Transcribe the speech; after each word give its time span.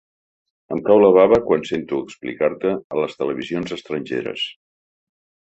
Em 0.75 0.79
cau 0.87 1.01
la 1.03 1.11
bava 1.17 1.37
quan 1.49 1.61
sento 1.71 1.99
explicar-te 2.05 2.73
a 2.95 2.99
les 3.01 3.15
televisions 3.21 3.77
estrangeres. 3.79 4.49